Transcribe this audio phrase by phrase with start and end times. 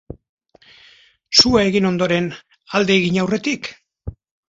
[1.41, 2.33] Sua egin ondoren,
[2.81, 3.75] alde egin aurretik?